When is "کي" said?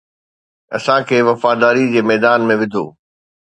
1.09-1.17